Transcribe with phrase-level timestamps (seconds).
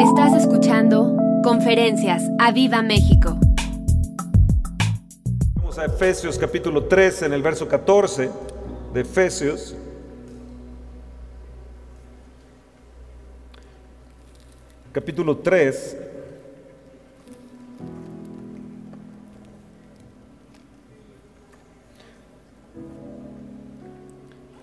[0.00, 3.38] Estás escuchando Conferencias a Viva México.
[5.54, 8.30] Vamos a Efesios capítulo 3 en el verso 14
[8.92, 9.74] de Efesios.
[14.92, 15.96] Capítulo 3.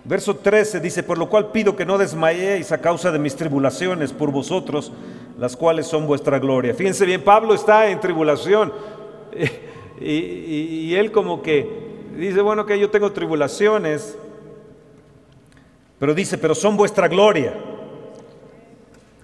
[0.06, 4.12] Verso 13 dice, por lo cual pido que no desmayéis a causa de mis tribulaciones
[4.12, 4.92] por vosotros,
[5.38, 6.74] las cuales son vuestra gloria.
[6.74, 8.72] Fíjense bien, Pablo está en tribulación
[10.00, 11.68] y, él como que
[12.16, 14.16] dice, bueno, que yo tengo tribulaciones,
[15.98, 17.54] pero dice, pero son vuestra gloria.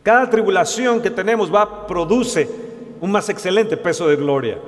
[0.03, 2.48] Cada tribulación que tenemos va, produce
[3.01, 4.59] un más excelente peso de gloria.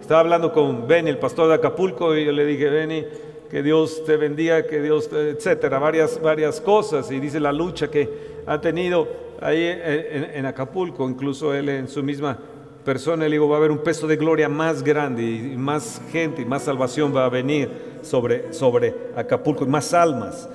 [0.00, 3.04] Estaba hablando con Benny, el pastor de Acapulco, y yo le dije, Benny,
[3.50, 7.10] que Dios te bendiga, que Dios, te- etcétera, varias, varias cosas.
[7.10, 8.08] Y dice la lucha que
[8.46, 9.06] ha tenido
[9.40, 12.38] ahí en, en- Acapulco, incluso él en su misma
[12.84, 16.42] persona, le digo, va a haber un peso de gloria más grande y más gente
[16.42, 17.70] y más salvación va a venir
[18.02, 20.48] sobre, sobre Acapulco y más almas.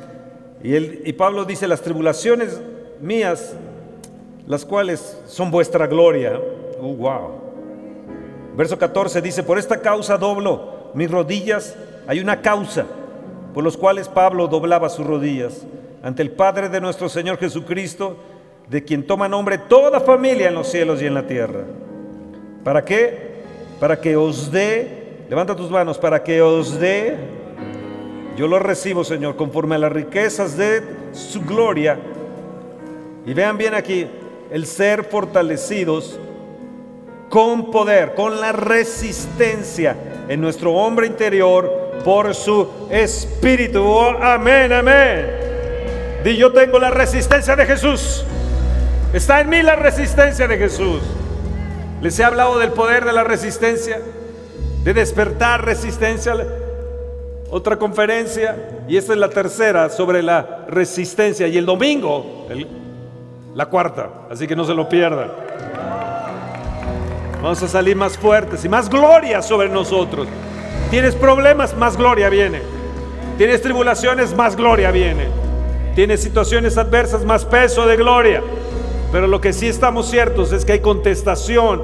[0.63, 2.59] Y, él, y Pablo dice, las tribulaciones
[3.01, 3.55] mías,
[4.47, 6.39] las cuales son vuestra gloria.
[6.81, 7.31] Oh, wow.
[8.57, 11.75] Verso 14 dice, por esta causa doblo mis rodillas.
[12.07, 12.85] Hay una causa
[13.53, 15.65] por los cuales Pablo doblaba sus rodillas
[16.03, 18.17] ante el Padre de nuestro Señor Jesucristo,
[18.69, 21.61] de quien toma nombre toda familia en los cielos y en la tierra.
[22.63, 23.35] ¿Para qué?
[23.79, 27.15] Para que os dé, levanta tus manos, para que os dé,
[28.35, 30.81] yo lo recibo, Señor, conforme a las riquezas de
[31.13, 31.97] su gloria.
[33.25, 34.07] Y vean bien aquí,
[34.51, 36.19] el ser fortalecidos
[37.29, 39.95] con poder, con la resistencia
[40.27, 43.83] en nuestro hombre interior por su espíritu.
[43.83, 45.25] Oh, amén, amén.
[46.23, 48.25] Di yo tengo la resistencia de Jesús.
[49.15, 50.99] Está en mí la resistencia de Jesús.
[52.01, 54.01] Les he hablado del poder de la resistencia,
[54.83, 56.35] de despertar resistencia.
[57.49, 58.57] Otra conferencia,
[58.89, 61.47] y esta es la tercera sobre la resistencia.
[61.47, 62.45] Y el domingo,
[63.53, 65.31] la cuarta, así que no se lo pierdan.
[67.41, 70.27] Vamos a salir más fuertes y más gloria sobre nosotros.
[70.91, 72.59] Tienes problemas, más gloria viene.
[73.37, 75.27] Tienes tribulaciones, más gloria viene.
[75.95, 78.43] Tienes situaciones adversas, más peso de gloria.
[79.15, 81.81] Pero lo que sí estamos ciertos es que hay contestación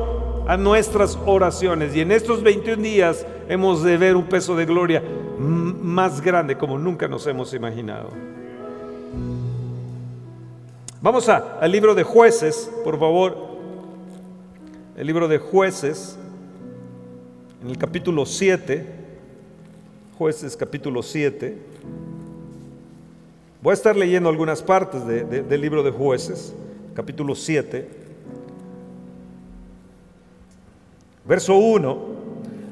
[0.50, 1.96] a nuestras oraciones.
[1.96, 5.02] Y en estos 21 días hemos de ver un peso de gloria
[5.40, 8.10] más grande como nunca nos hemos imaginado.
[11.02, 13.38] Vamos a- al libro de jueces, por favor
[14.98, 16.18] el libro de jueces,
[17.64, 18.86] en el capítulo 7,
[20.18, 21.58] jueces capítulo 7.
[23.62, 26.54] Voy a estar leyendo algunas partes de- de- del libro de jueces,
[26.94, 27.88] capítulo 7,
[31.26, 31.98] verso 1.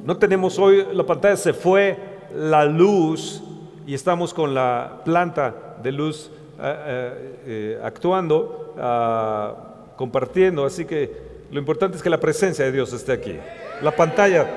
[0.06, 1.98] No tenemos hoy, la pantalla se fue
[2.36, 3.44] la luz
[3.86, 6.32] y estamos con la planta de luz
[6.62, 9.56] eh, eh, eh, actuando, ah,
[9.96, 13.38] compartiendo, así que lo importante es que la presencia de Dios esté aquí.
[13.82, 14.48] La pantalla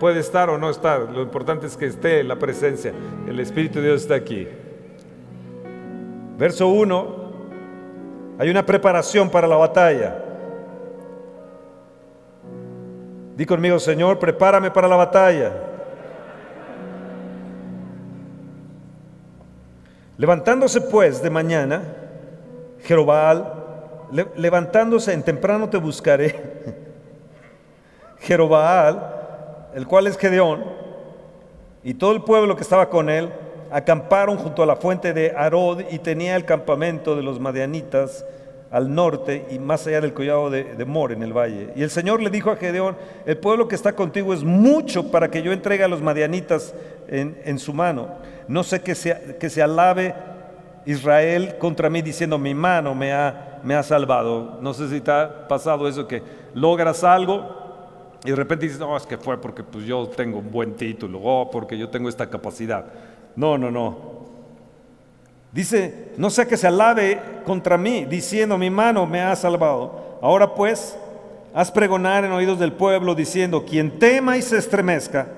[0.00, 2.94] puede estar o no estar, lo importante es que esté la presencia,
[3.28, 4.48] el Espíritu de Dios está aquí.
[6.38, 7.13] Verso 1,
[8.38, 10.16] hay una preparación para la batalla.
[13.36, 15.52] Di conmigo, Señor, prepárame para la batalla.
[20.16, 21.82] Levantándose pues de mañana,
[22.84, 23.52] Jerobal,
[24.12, 26.54] le- levantándose en temprano te buscaré.
[28.20, 29.12] Jerobaal,
[29.74, 30.64] el cual es Gedeón,
[31.82, 33.28] y todo el pueblo que estaba con él,
[33.70, 38.24] acamparon junto a la fuente de Arod y tenía el campamento de los madianitas
[38.70, 41.70] al norte y más allá del collado de, Mor en el valle.
[41.76, 45.30] Y el Señor le dijo a Gedeón, el pueblo que está contigo es mucho para
[45.30, 46.74] que yo entregue a los madianitas
[47.06, 48.08] en, su mano.
[48.48, 50.14] No sé que se, que se alabe
[50.86, 54.58] Israel contra mí diciendo, mi mano me ha, me ha salvado.
[54.60, 56.22] No sé si te ha pasado eso que
[56.54, 57.64] logras algo
[58.24, 61.20] y de repente dices, no, es que fue porque pues, yo tengo un buen título,
[61.22, 62.86] o porque yo tengo esta capacidad.
[63.36, 63.96] No, no, no.
[65.52, 70.18] Dice, no sea que se alabe contra mí, diciendo, mi mano me ha salvado.
[70.20, 70.96] Ahora pues,
[71.54, 75.28] haz pregonar en oídos del pueblo, diciendo, quien tema y se estremezca,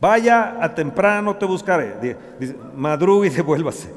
[0.00, 1.94] vaya a temprano te buscaré.
[2.00, 2.56] Di- Dice,
[3.24, 3.88] y devuélvase.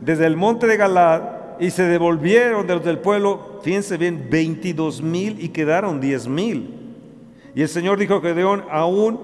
[0.00, 1.22] Desde el monte de Galad,
[1.60, 6.74] y se devolvieron de los del pueblo, fíjense bien, 22 mil y quedaron 10 mil.
[7.54, 9.20] Y el Señor dijo a Gedeón, aún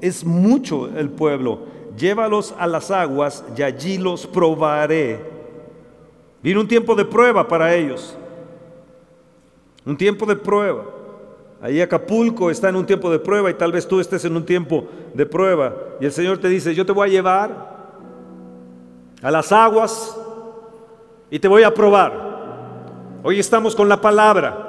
[0.00, 1.60] es mucho el pueblo,
[1.96, 5.20] llévalos a las aguas y allí los probaré.
[6.42, 8.16] Vino un tiempo de prueba para ellos.
[9.84, 10.84] Un tiempo de prueba.
[11.60, 14.44] Ahí Acapulco está en un tiempo de prueba y tal vez tú estés en un
[14.44, 15.74] tiempo de prueba.
[16.00, 17.76] Y el Señor te dice, yo te voy a llevar
[19.22, 20.16] a las aguas
[21.30, 22.12] y te voy a probar.
[23.22, 24.64] Hoy estamos con la palabra.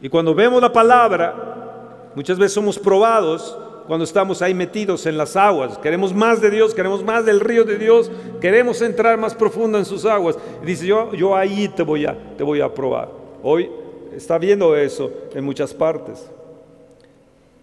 [0.00, 3.56] Y cuando vemos la palabra, muchas veces somos probados
[3.86, 5.78] cuando estamos ahí metidos en las aguas.
[5.78, 8.10] Queremos más de Dios, queremos más del río de Dios,
[8.40, 10.36] queremos entrar más profundo en sus aguas.
[10.62, 13.08] Y dice, yo, yo ahí te voy, a, te voy a probar.
[13.42, 13.70] Hoy
[14.14, 16.28] está viendo eso en muchas partes.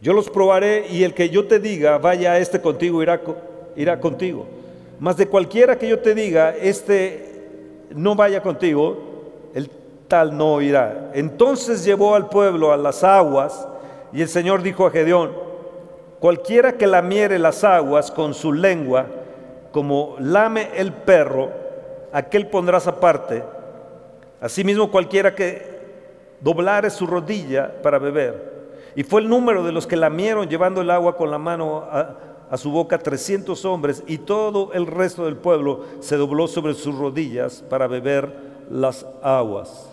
[0.01, 3.21] Yo los probaré y el que yo te diga, vaya este contigo, irá,
[3.75, 4.45] irá contigo.
[4.99, 7.33] Más de cualquiera que yo te diga, este
[7.95, 8.97] no vaya contigo,
[9.53, 9.69] el
[10.07, 11.11] tal no irá.
[11.13, 13.67] Entonces llevó al pueblo a las aguas
[14.11, 15.42] y el Señor dijo a Gedeón,
[16.23, 19.07] cualquiera que lamiere las aguas con su lengua,
[19.73, 21.51] como lame el perro,
[22.13, 23.43] aquel pondrás aparte.
[24.39, 25.81] Asimismo cualquiera que
[26.39, 28.69] doblare su rodilla para beber.
[28.95, 32.15] Y fue el número de los que lamieron llevando el agua con la mano a,
[32.49, 36.97] a su boca 300 hombres y todo el resto del pueblo se dobló sobre sus
[36.97, 38.33] rodillas para beber
[38.71, 39.89] las aguas.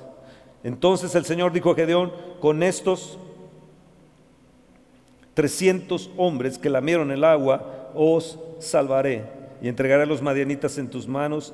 [0.62, 3.18] Entonces el Señor dijo a Gedeón, con estos
[5.34, 9.24] 300 hombres que lamieron el agua, os salvaré
[9.62, 11.52] y entregaré a los madianitas en tus manos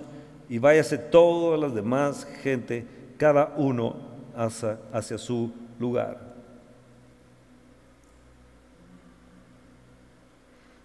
[0.49, 2.87] y váyase todas las demás gente,
[3.19, 3.97] cada uno
[4.37, 6.21] hacia, su lugar.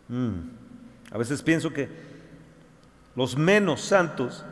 [0.08, 0.40] Mm.
[1.12, 1.90] A veces pienso que
[3.16, 4.46] los menos santos,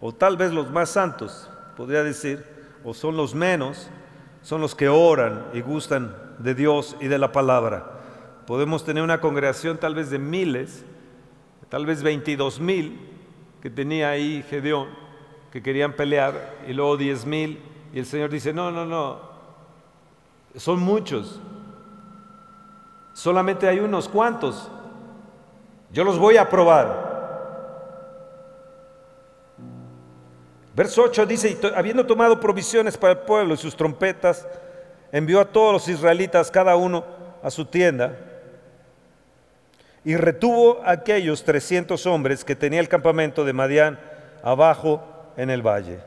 [0.00, 2.44] o tal vez los más santos, podría decir,
[2.84, 3.88] o son los menos,
[4.42, 8.00] son los que oran y gustan de Dios y de la palabra.
[8.46, 10.84] Podemos tener una congregación tal vez de miles,
[11.68, 12.98] tal vez 22 mil
[13.62, 14.88] que tenía ahí Gedeón,
[15.52, 17.60] que querían pelear, y luego 10 mil,
[17.92, 19.20] y el Señor dice, no, no, no,
[20.56, 21.40] son muchos,
[23.12, 24.70] Solamente hay unos cuantos.
[25.92, 27.10] Yo los voy a probar.
[30.74, 34.48] Verso 8 dice, habiendo tomado provisiones para el pueblo y sus trompetas,
[35.12, 37.04] envió a todos los israelitas, cada uno
[37.42, 38.16] a su tienda,
[40.04, 43.98] y retuvo a aquellos 300 hombres que tenía el campamento de Madián
[44.42, 45.02] abajo
[45.36, 46.00] en el valle.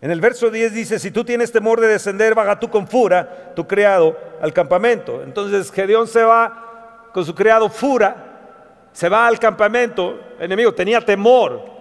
[0.00, 3.52] En el verso 10 dice, si tú tienes temor de descender, vaga tú con Fura,
[3.56, 5.22] tu criado, al campamento.
[5.24, 8.28] Entonces Gedeón se va con su criado Fura,
[8.92, 11.77] se va al campamento enemigo, tenía temor.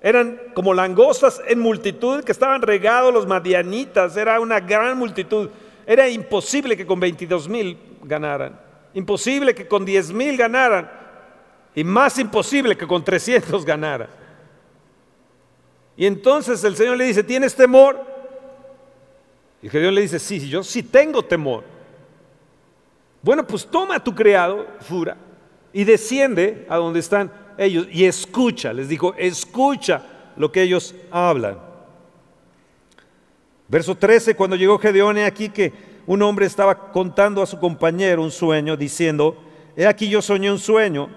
[0.00, 5.50] Eran como langostas en multitud que estaban regados los madianitas, era una gran multitud.
[5.86, 8.60] Era imposible que con 22 mil ganaran,
[8.94, 10.90] imposible que con 10 mil ganaran
[11.74, 14.08] y más imposible que con 300 ganaran.
[15.96, 17.98] Y entonces el Señor le dice, ¿tienes temor?
[19.60, 21.64] Y Gedeón le dice, sí, yo sí tengo temor.
[23.20, 25.16] Bueno, pues toma a tu criado, Fura,
[25.72, 30.02] y desciende a donde están ellos y escucha, les dijo, escucha
[30.36, 31.58] lo que ellos hablan.
[33.68, 35.72] Verso 13, cuando llegó Gedeón, he aquí que
[36.06, 39.36] un hombre estaba contando a su compañero un sueño, diciendo,
[39.76, 41.10] he aquí yo soñé un sueño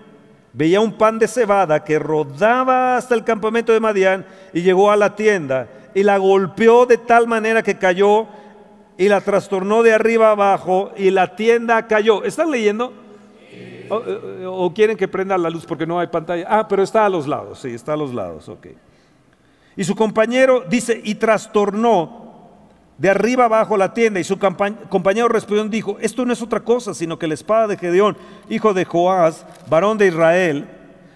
[0.53, 4.97] veía un pan de cebada que rodaba hasta el campamento de Madián y llegó a
[4.97, 8.27] la tienda y la golpeó de tal manera que cayó
[8.97, 12.23] y la trastornó de arriba abajo y la tienda cayó.
[12.23, 12.93] ¿Están leyendo?
[13.89, 16.45] O, quieren que prenda la luz porque no hay pantalla?
[16.49, 18.67] Ah, pero está a los lados, sí, está a los lados, ok.
[19.75, 22.21] Y su compañero dice, y trastornó
[22.97, 24.19] de arriba abajo la tienda.
[24.19, 27.77] Y su compañero respondió dijo, esto no es otra cosa, sino que la espada de
[27.77, 28.15] Gedeón,
[28.47, 30.67] hijo de Joás, varón de Israel,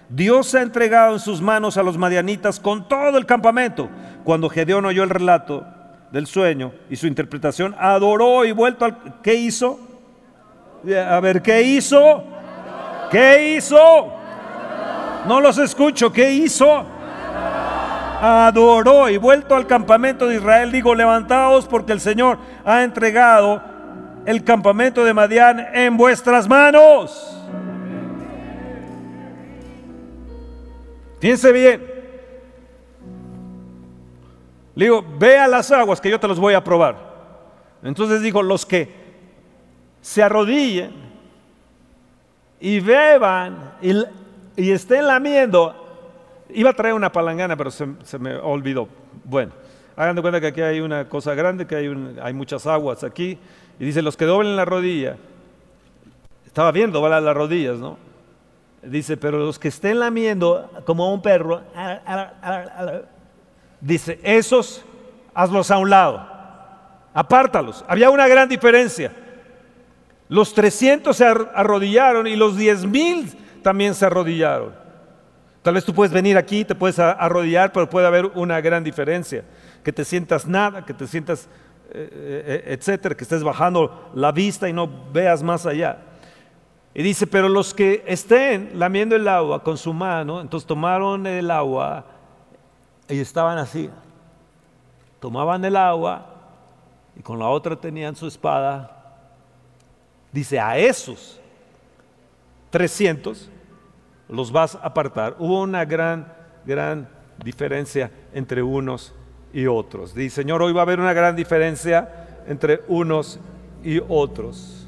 [0.08, 3.88] Dios ha entregado en sus manos a los madianitas con todo el campamento.
[4.24, 5.64] Cuando Gedeón oyó el relato
[6.10, 9.20] del sueño y su interpretación, adoró y vuelto al...
[9.22, 9.80] ¿Qué hizo?
[10.94, 12.22] A ver, ¿qué hizo?
[13.10, 14.12] ¿Qué hizo?
[15.26, 16.84] No los escucho, ¿qué hizo?
[18.20, 23.62] adoró y vuelto al campamento de Israel, digo, levantaos porque el Señor ha entregado
[24.24, 27.32] el campamento de Madián en vuestras manos.
[31.20, 31.86] Piense bien.
[34.74, 36.96] Le digo, ve a las aguas que yo te los voy a probar.
[37.82, 39.05] Entonces dijo, los que
[40.06, 40.92] se arrodillen
[42.60, 43.92] y beban y,
[44.56, 45.82] y estén lamiendo
[46.50, 48.88] Iba a traer una palangana, pero se, me olvidó.
[49.24, 49.50] Bueno,
[49.96, 53.36] hagan de cuenta que aquí hay una cosa grande, que hay, hay muchas aguas aquí.
[53.80, 55.16] Y dice, los que doblen la rodilla.
[56.46, 57.98] Estaba viendo doblar las rodillas, ¿no?
[58.80, 61.62] Dice, pero los que estén lamiendo como un perro,
[63.80, 64.84] dice, esos
[65.34, 66.24] hazlos a un lado,
[67.12, 67.84] apártalos.
[67.88, 69.25] Había una gran diferencia.
[70.28, 74.74] Los 300 se arrodillaron y los 10 mil también se arrodillaron.
[75.62, 79.44] Tal vez tú puedes venir aquí, te puedes arrodillar, pero puede haber una gran diferencia.
[79.82, 81.48] Que te sientas nada, que te sientas,
[81.90, 85.98] eh, eh, etcétera, que estés bajando la vista y no veas más allá.
[86.94, 91.50] Y dice, pero los que estén lamiendo el agua con su mano, entonces tomaron el
[91.50, 92.04] agua
[93.08, 93.90] y estaban así.
[95.20, 96.26] Tomaban el agua
[97.16, 98.95] y con la otra tenían su espada
[100.36, 101.40] Dice, a esos
[102.68, 103.48] 300
[104.28, 105.34] los vas a apartar.
[105.38, 106.30] Hubo una gran,
[106.66, 107.08] gran
[107.42, 109.14] diferencia entre unos
[109.50, 110.14] y otros.
[110.14, 113.40] Dice, Señor, hoy va a haber una gran diferencia entre unos
[113.82, 114.86] y otros.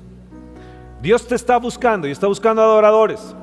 [1.00, 3.34] Dios te está buscando y está buscando adoradores.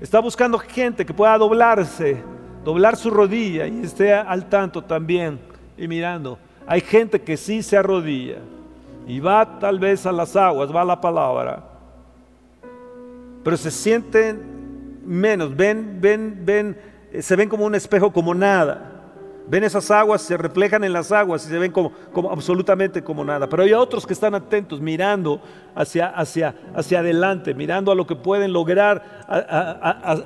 [0.00, 2.22] Está buscando gente que pueda doblarse,
[2.64, 5.40] doblar su rodilla y esté al tanto también
[5.76, 6.38] y mirando.
[6.66, 8.38] Hay gente que sí se arrodilla
[9.06, 11.62] y va tal vez a las aguas, va a la palabra,
[13.44, 16.76] pero se sienten menos, ven, ven, ven,
[17.12, 18.92] eh, se ven como un espejo, como nada.
[19.48, 23.24] Ven esas aguas, se reflejan en las aguas y se ven como, como absolutamente como
[23.24, 23.48] nada.
[23.48, 25.40] Pero hay otros que están atentos, mirando
[25.76, 29.24] hacia, hacia, hacia adelante, mirando a lo que pueden lograr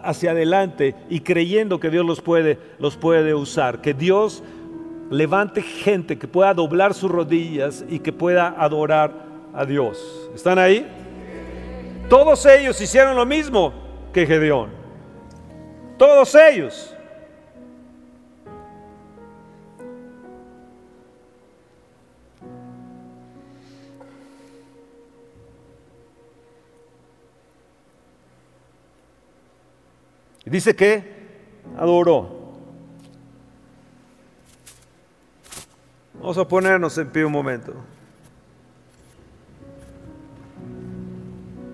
[0.02, 4.42] hacia adelante y creyendo que Dios los puede, los puede usar, que Dios
[5.10, 9.12] levante gente que pueda doblar sus rodillas y que pueda adorar
[9.52, 10.30] a Dios.
[10.34, 10.86] ¿Están ahí?
[12.08, 13.72] Todos ellos hicieron lo mismo
[14.12, 14.70] que Gedeón.
[15.98, 16.96] Todos ellos.
[30.44, 31.04] Dice que
[31.78, 32.39] adoró.
[36.20, 37.72] Vamos a ponernos en pie un momento.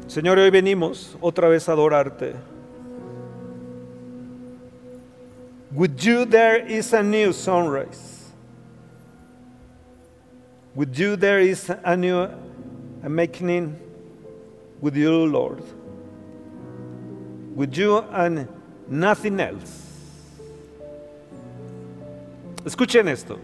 [0.07, 2.37] Señor, hoy venimos otra vez a adorarte.
[5.73, 8.33] With you there is a new sunrise.
[10.76, 12.29] With you there is a new
[13.03, 13.76] awakening
[14.81, 15.62] with you, Lord.
[17.57, 18.47] With you and
[18.88, 19.83] nothing else.
[22.65, 23.41] Escuchen esto.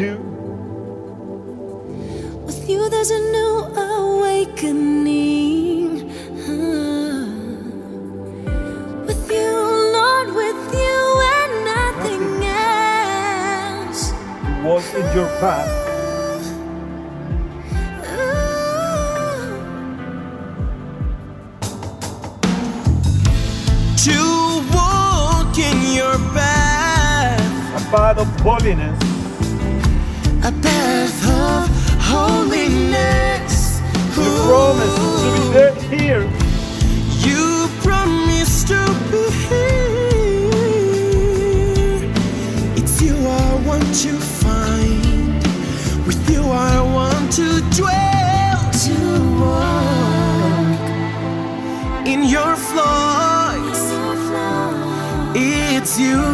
[0.00, 0.16] do.
[2.46, 3.54] With you, there's a new
[3.92, 5.30] awakening.
[6.48, 7.28] Uh,
[9.04, 9.52] with you,
[9.96, 11.00] Lord, with you
[11.36, 13.60] and nothing, nothing.
[13.88, 14.02] else.
[14.64, 15.68] Walk in your path.
[24.04, 24.20] to
[24.72, 27.76] walk in your path.
[27.76, 29.09] A path of holiness.
[34.50, 36.24] promised to be there, here.
[37.24, 38.80] You promised to
[39.10, 40.80] be here.
[42.76, 45.42] It's you I want to find.
[46.04, 48.58] With you I want to dwell.
[48.86, 48.98] To
[49.40, 50.80] walk
[52.06, 53.82] in your flaws.
[55.36, 56.29] It's you.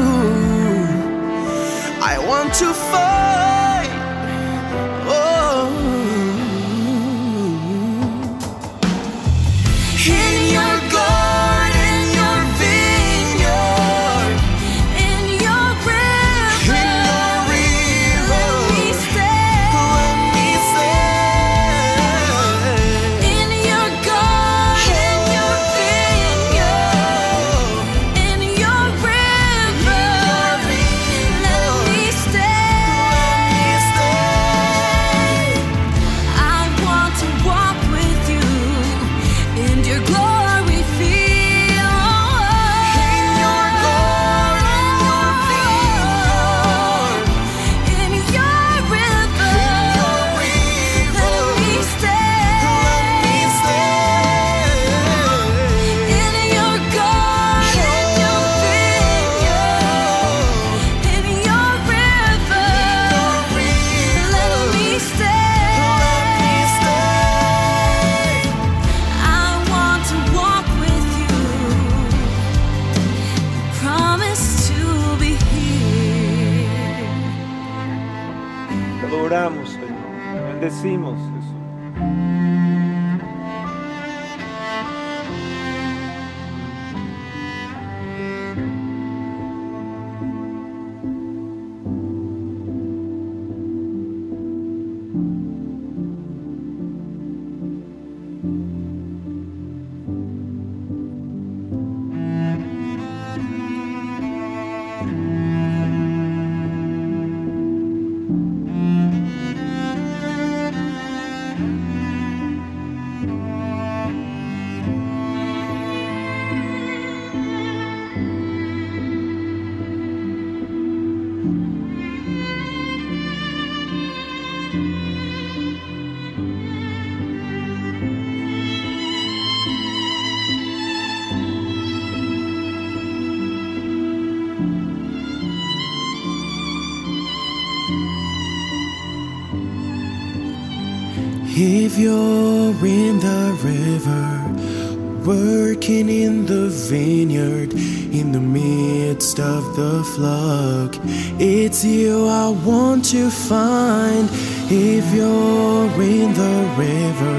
[141.88, 150.96] If you're in the river, working in the vineyard, in the midst of the flock,
[151.38, 154.28] it's you I want to find.
[154.68, 157.38] If you're in the river,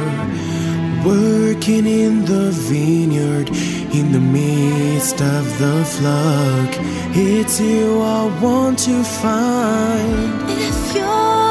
[1.06, 3.50] working in the vineyard,
[3.94, 6.70] in the midst of the flock,
[7.14, 10.50] it's you I want to find.
[10.50, 11.47] If you're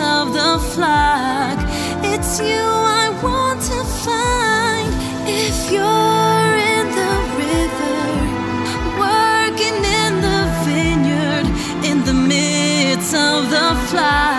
[0.00, 1.58] of the flock,
[2.02, 2.64] it's you
[3.02, 4.90] I want to find.
[5.28, 7.14] If you're in the
[7.44, 8.00] river,
[9.04, 11.46] working in the vineyard,
[11.84, 14.29] in the midst of the flock,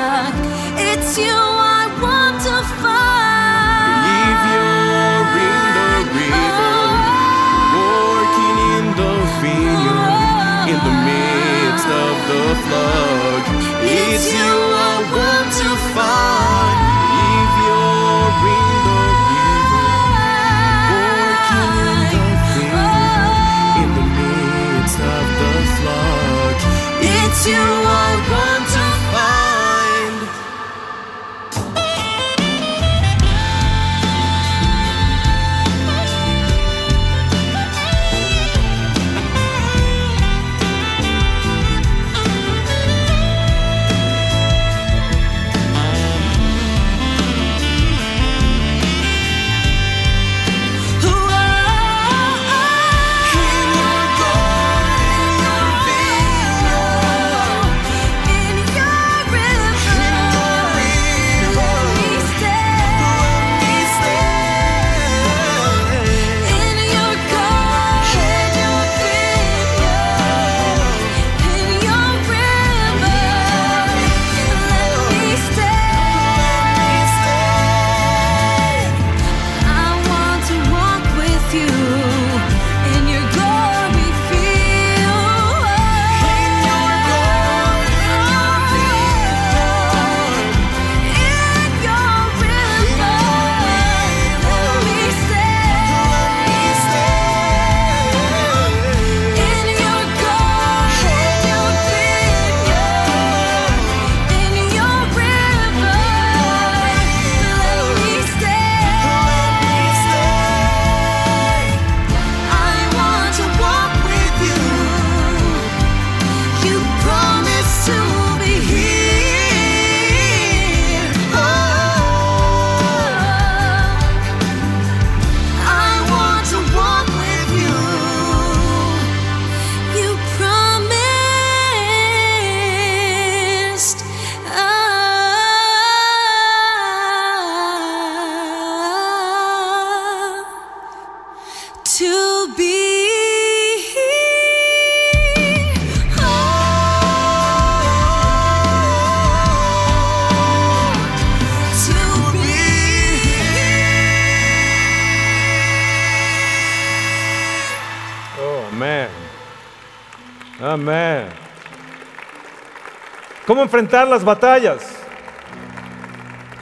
[163.52, 164.98] ¿Cómo enfrentar las batallas?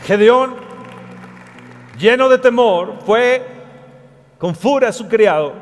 [0.06, 0.56] Gedeón,
[2.00, 3.46] lleno de temor, fue
[4.40, 5.54] con furia a su criado.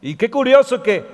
[0.00, 1.04] Y qué curioso que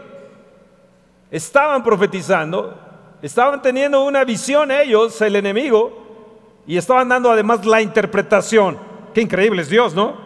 [1.33, 2.79] estaban profetizando,
[3.23, 8.79] estaban teniendo una visión ellos, el enemigo, y estaban dando además la interpretación.
[9.15, 10.17] Qué increíble es Dios, ¿no?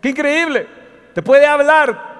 [0.00, 0.68] Qué increíble.
[1.14, 2.15] Te puede hablar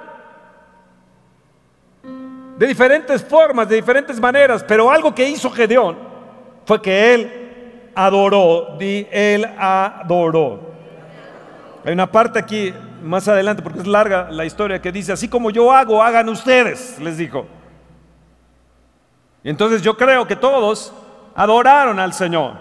[2.57, 5.97] de diferentes formas, de diferentes maneras, pero algo que hizo Gedeón
[6.65, 10.75] fue que él adoró, di, él adoró.
[11.85, 15.51] Hay una parte aquí más adelante, porque es larga la historia, que dice, así como
[15.51, 17.47] yo hago, hagan ustedes, les dijo.
[19.45, 20.93] Entonces yo creo que todos
[21.35, 22.55] adoraron al Señor.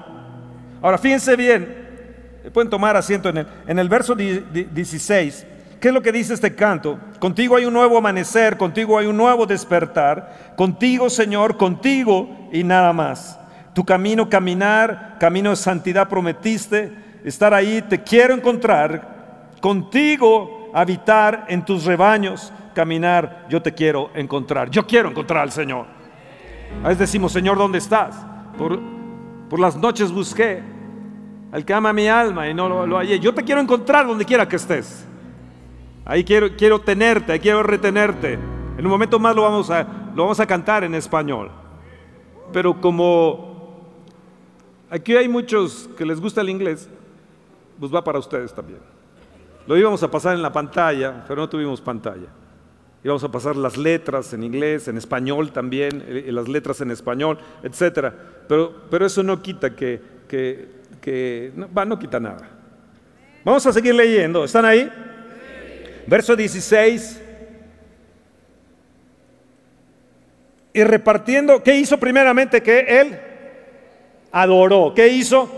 [0.82, 5.48] Ahora, fíjense bien, pueden tomar asiento en el, en el verso 16.
[5.80, 7.00] ¿Qué es lo que dice este canto?
[7.20, 12.94] Contigo hay un nuevo amanecer, contigo hay un nuevo despertar, contigo Señor, contigo y nada
[12.94, 13.40] más.
[13.74, 16.92] Tu camino caminar, camino de santidad prometiste,
[17.24, 24.70] estar ahí, te quiero encontrar, contigo habitar en tus rebaños, caminar, yo te quiero encontrar,
[24.70, 25.88] yo quiero encontrar al Señor.
[26.84, 28.16] A veces decimos, Señor, ¿dónde estás?
[28.58, 28.80] Por,
[29.50, 30.62] por las noches busqué
[31.52, 33.20] al que ama mi alma y no lo, lo hallé.
[33.20, 35.06] Yo te quiero encontrar donde quiera que estés.
[36.06, 38.34] Ahí quiero, quiero tenerte, ahí quiero retenerte.
[38.34, 41.50] En un momento más lo vamos, a, lo vamos a cantar en español.
[42.54, 43.90] Pero como
[44.90, 46.88] aquí hay muchos que les gusta el inglés,
[47.80, 48.80] pues va para ustedes también.
[49.66, 52.28] Lo íbamos a pasar en la pantalla, pero no tuvimos pantalla.
[53.04, 57.40] Íbamos a pasar las letras en inglés, en español también, eh, las letras en español,
[57.64, 58.14] etc.
[58.48, 60.70] Pero, pero eso no quita que, que,
[61.02, 62.50] que no, va, no quita nada.
[63.44, 64.44] Vamos a seguir leyendo.
[64.44, 64.92] ¿Están ahí?
[66.08, 67.22] Verso 16.
[70.74, 72.62] Y repartiendo, ¿qué hizo primeramente?
[72.62, 73.20] Que él
[74.32, 74.94] adoró.
[74.94, 75.50] ¿Qué hizo?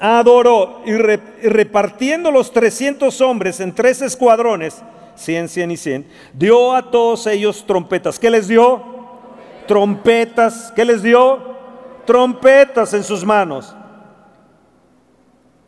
[0.00, 0.82] Adoró.
[0.86, 4.80] Y, y repartiendo los 300 hombres en tres escuadrones,
[5.16, 8.18] 100, 100 y 100, dio a todos ellos trompetas.
[8.18, 8.82] ¿Qué les dio?
[9.66, 10.72] Trompetas.
[10.74, 11.56] ¿Qué les dio?
[12.06, 13.74] Trompetas en sus manos.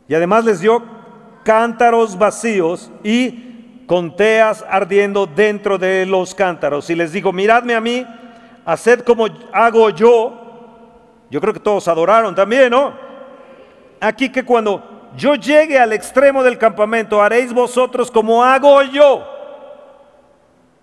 [0.07, 1.02] Y además les dio
[1.43, 6.89] cántaros vacíos y conteas ardiendo dentro de los cántaros.
[6.89, 8.05] Y les digo, miradme a mí,
[8.65, 10.39] haced como hago yo.
[11.29, 12.93] Yo creo que todos adoraron también, ¿no?
[13.99, 19.29] Aquí que cuando yo llegue al extremo del campamento, haréis vosotros como hago yo.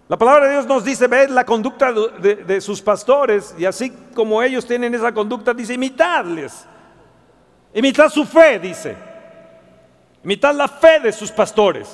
[0.09, 3.93] La palabra de Dios nos dice, ved la conducta de, de, sus pastores, y así
[4.13, 6.67] como ellos tienen esa conducta, dice, imitadles.
[7.73, 9.10] Imitad su fe, dice.
[10.25, 11.89] Imitad la fe de sus pastores.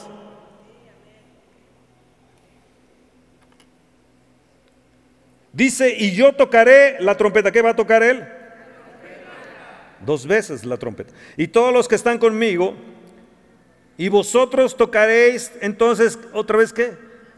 [5.53, 7.51] Dice, y yo tocaré la trompeta.
[7.51, 8.29] ¿Qué va a tocar él?
[10.05, 11.15] Dos veces la trompeta.
[11.37, 12.75] Y todos los que están conmigo,
[13.97, 16.95] y vosotros tocaréis entonces otra vez qué?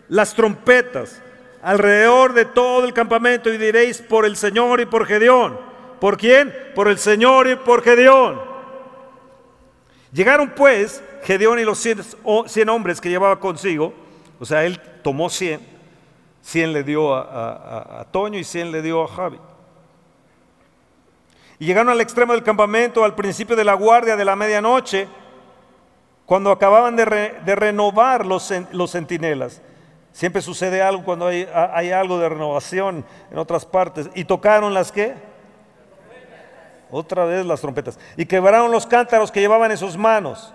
[0.09, 1.22] Las trompetas
[1.62, 5.59] alrededor de todo el campamento y diréis por el Señor y por Gedeón.
[6.01, 6.53] ¿Por quién?
[6.74, 8.48] Por el Señor y por Gedeón.
[10.12, 13.92] Llegaron pues Gedeón y los 100, hombres que llevaba consigo,
[14.40, 15.61] o sea, él tomó 100,
[16.42, 19.38] 100 le dio a, a, Toño y 100 le dio a Javi.
[21.59, 25.09] Y llegaron al extremo del campamento al principio de la guardia de la medianoche,
[26.25, 28.53] cuando acababan de, re, de renovar los,
[28.90, 29.62] centinelas.
[30.12, 34.11] Siempre sucede algo cuando hay, hay algo de renovación en otras partes.
[34.14, 35.14] ¿Y tocaron las qué?
[36.90, 37.98] Otra vez las trompetas.
[38.16, 40.53] Y quebraron los cántaros que llevaban en sus manos.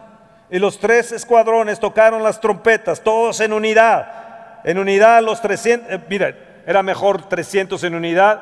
[0.50, 4.62] Y los tres escuadrones tocaron las trompetas, todos en unidad.
[4.64, 8.42] En unidad los 300, eh, mira, era mejor 300 en unidad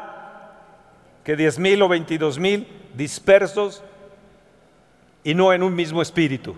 [1.24, 3.84] que 10 mil o 22 mil dispersos
[5.24, 6.56] y no en un mismo espíritu.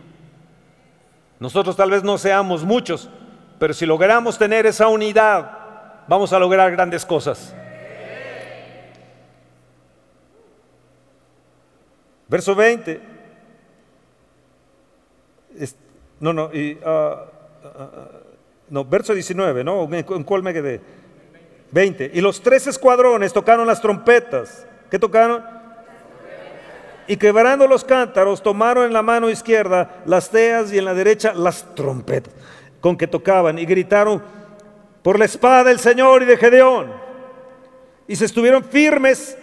[1.40, 3.10] Nosotros tal vez no seamos muchos,
[3.60, 5.52] pero si logramos tener esa unidad,
[6.08, 7.54] vamos a lograr grandes cosas.
[12.28, 13.02] Verso 20.
[16.20, 17.24] No, no, y, uh, uh,
[18.70, 19.88] no, verso 19, ¿no?
[19.94, 20.80] ¿En cuál me quedé?
[21.72, 22.12] 20.
[22.14, 24.66] Y los tres escuadrones tocaron las trompetas.
[24.90, 25.44] ¿Qué tocaron?
[27.08, 31.34] Y quebrando los cántaros, tomaron en la mano izquierda las teas y en la derecha
[31.34, 32.34] las trompetas
[32.84, 34.22] con que tocaban y gritaron
[35.02, 36.92] por la espada del Señor y de Gedeón.
[38.10, 39.38] Y se estuvieron firmes.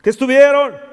[0.00, 0.91] ¿Qué estuvieron?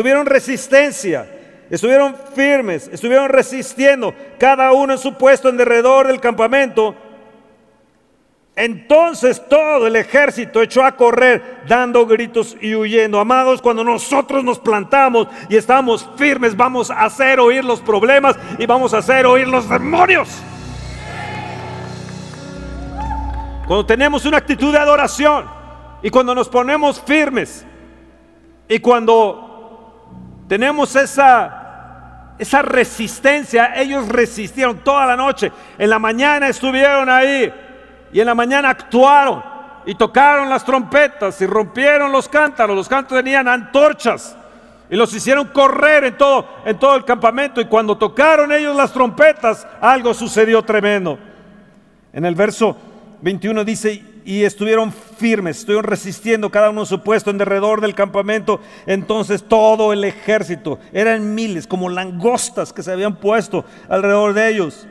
[0.00, 1.28] Tuvieron resistencia,
[1.68, 6.94] estuvieron firmes, estuvieron resistiendo, cada uno en su puesto en derredor del campamento.
[8.56, 13.20] Entonces todo el ejército echó a correr dando gritos y huyendo.
[13.20, 18.64] Amados, cuando nosotros nos plantamos y estamos firmes, vamos a hacer oír los problemas y
[18.64, 20.30] vamos a hacer oír los demonios.
[23.66, 25.44] Cuando tenemos una actitud de adoración
[26.02, 27.66] y cuando nos ponemos firmes
[28.66, 29.49] y cuando
[30.50, 33.72] tenemos esa, esa resistencia.
[33.76, 35.52] Ellos resistieron toda la noche.
[35.78, 37.54] En la mañana estuvieron ahí
[38.12, 39.44] y en la mañana actuaron
[39.86, 42.74] y tocaron las trompetas y rompieron los cántaros.
[42.74, 44.36] Los cántaros tenían antorchas
[44.90, 47.60] y los hicieron correr en todo, en todo el campamento.
[47.60, 51.16] Y cuando tocaron ellos las trompetas, algo sucedió tremendo.
[52.12, 52.76] En el verso
[53.22, 58.60] 21 dice, y estuvieron firmes, estuvieron resistiendo cada uno su puesto en derredor del campamento.
[58.86, 64.86] Entonces todo el ejército, eran miles, como langostas que se habían puesto alrededor de ellos.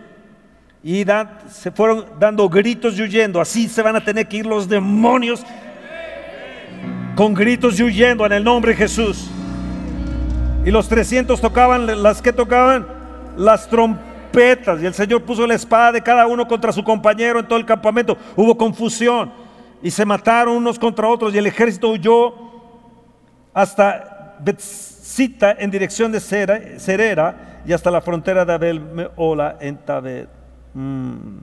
[0.83, 1.05] Y
[1.49, 3.41] se fueron dando gritos y huyendo.
[3.41, 5.43] Así se van a tener que ir los demonios
[7.15, 9.29] con gritos y huyendo en el nombre de Jesús.
[10.65, 12.87] Y los 300 tocaban, las que tocaban,
[13.37, 14.08] las trompetas.
[14.81, 17.65] Y el Señor puso la espada de cada uno contra su compañero en todo el
[17.65, 18.17] campamento.
[18.35, 19.31] Hubo confusión.
[19.81, 21.33] Y se mataron unos contra otros.
[21.33, 22.33] Y el ejército huyó
[23.53, 30.29] hasta Betzita en dirección de Cerera y hasta la frontera de Abel Meola en Tabet.
[30.73, 31.39] Mm.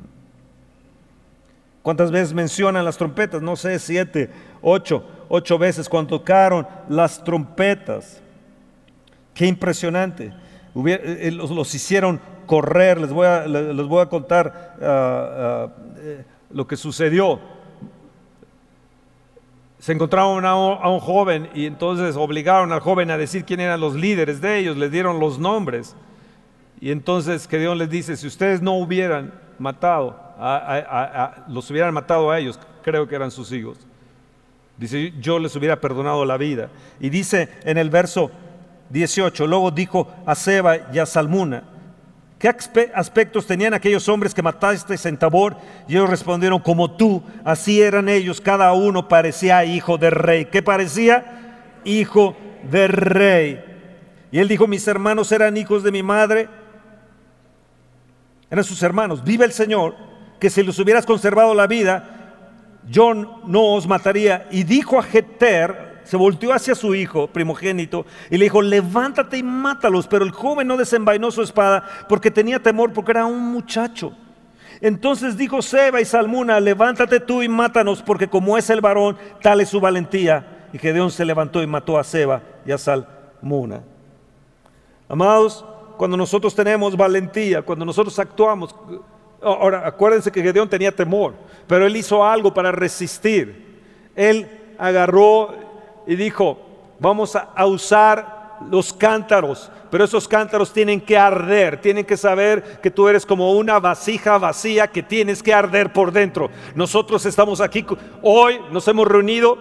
[1.82, 3.40] ¿Cuántas veces mencionan las trompetas?
[3.42, 8.20] No sé, siete, ocho, ocho veces cuando tocaron las trompetas.
[9.32, 10.32] Qué impresionante.
[10.84, 13.00] Eh, eh, los, hicieron correr.
[13.00, 17.40] Les voy a, les voy a contar ah, ah, eh, lo que sucedió.
[19.78, 23.94] Se encontraron a un, joven y entonces obligaron al joven a decir quién eran los
[23.94, 25.94] líderes de ellos, les dieron los nombres.
[26.80, 30.18] Y entonces que Dios les dice, si ustedes no hubieran matado,
[31.48, 33.78] los hubieran matado a ellos, creo que eran sus hijos.
[34.76, 36.68] Dice, yo les hubiera perdonado la vida.
[36.98, 38.30] Y dice en el verso
[38.90, 41.62] 18, luego dijo a Seba y a Salmuna,
[42.38, 42.54] ¿qué
[42.94, 45.56] aspectos tenían aquellos hombres que mataste en Tabor?
[45.88, 50.46] Y ellos respondieron, como tú, así eran ellos, cada uno parecía hijo de rey.
[50.46, 51.78] ¿Qué parecía?
[51.84, 52.36] Hijo
[52.70, 53.64] de rey.
[54.30, 56.48] Y él dijo, mis hermanos eran hijos de mi madre
[58.50, 59.24] eran sus hermanos.
[59.24, 59.94] Vive el Señor,
[60.38, 62.38] que si los hubieras conservado la vida,
[62.88, 64.46] yo no os mataría.
[64.50, 69.42] Y dijo a Jeter, se volteó hacia su hijo primogénito y le dijo, levántate y
[69.42, 70.06] mátalos.
[70.06, 74.12] Pero el joven no desenvainó su espada porque tenía temor porque era un muchacho.
[74.80, 79.60] Entonces dijo Seba y Salmuna, levántate tú y mátanos porque como es el varón, tal
[79.60, 80.68] es su valentía.
[80.72, 83.82] Y Gedeón se levantó y mató a Seba y a Salmuna.
[85.08, 85.64] Amados,
[85.96, 88.74] cuando nosotros tenemos valentía, cuando nosotros actuamos.
[89.42, 91.34] Ahora, acuérdense que Gedeón tenía temor,
[91.66, 93.80] pero él hizo algo para resistir.
[94.14, 95.65] Él agarró
[96.06, 96.58] y dijo,
[96.98, 102.90] vamos a usar los cántaros, pero esos cántaros tienen que arder, tienen que saber que
[102.90, 106.50] tú eres como una vasija vacía que tienes que arder por dentro.
[106.74, 107.84] Nosotros estamos aquí,
[108.22, 109.58] hoy nos hemos reunido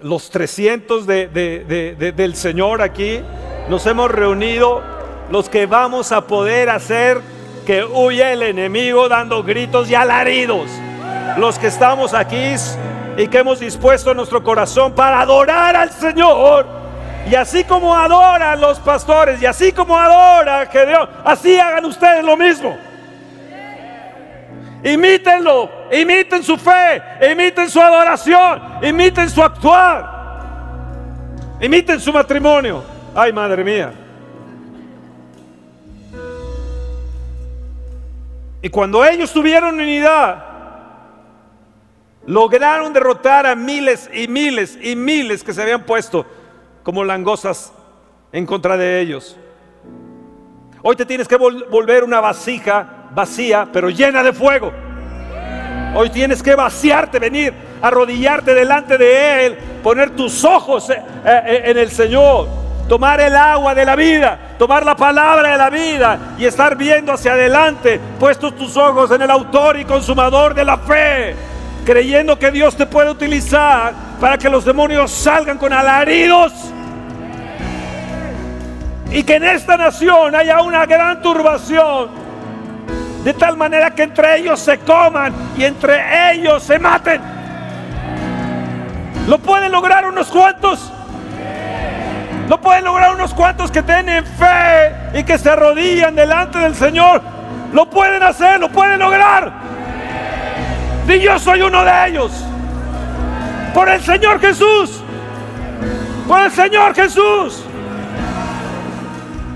[0.00, 3.20] los 300 del Señor aquí,
[3.68, 4.82] nos hemos reunido
[5.30, 7.20] los que vamos a poder hacer
[7.66, 10.68] que huya el enemigo dando gritos y alaridos.
[11.38, 12.54] Los que estamos aquí
[13.16, 16.66] y que hemos dispuesto nuestro corazón para adorar al Señor.
[17.30, 22.36] Y así como adoran los pastores y así como adora Gedeón, así hagan ustedes lo
[22.36, 22.76] mismo.
[24.84, 30.10] Imítenlo, imiten su fe, imiten su adoración, imiten su actuar,
[31.60, 32.82] imiten su matrimonio.
[33.14, 33.92] Ay, madre mía.
[38.60, 40.51] Y cuando ellos tuvieron unidad,
[42.26, 46.24] lograron derrotar a miles y miles y miles que se habían puesto
[46.82, 47.72] como langostas
[48.32, 49.36] en contra de ellos.
[50.82, 54.72] Hoy te tienes que volver una vasija vacía, pero llena de fuego.
[55.94, 61.78] Hoy tienes que vaciarte, venir, arrodillarte delante de Él, poner tus ojos eh, eh, en
[61.78, 66.44] el Señor tomar el agua de la vida, tomar la palabra de la vida y
[66.44, 71.34] estar viendo hacia adelante, puestos tus ojos en el autor y consumador de la fe,
[71.84, 76.52] creyendo que Dios te puede utilizar para que los demonios salgan con alaridos.
[79.10, 82.08] Y que en esta nación haya una gran turbación,
[83.24, 87.20] de tal manera que entre ellos se coman y entre ellos se maten.
[89.28, 90.90] ¿Lo pueden lograr unos cuantos?
[92.48, 97.22] No pueden lograr unos cuantos que tienen fe y que se arrodillan delante del Señor.
[97.72, 99.61] Lo pueden hacer, lo pueden lograr.
[101.08, 102.32] Y yo soy uno de ellos.
[103.74, 105.02] Por el Señor Jesús.
[106.28, 107.64] Por el Señor Jesús.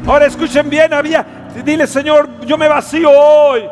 [0.06, 1.26] Ahora escuchen bien, había,
[1.64, 3.68] dile Señor, yo me vacío hoy.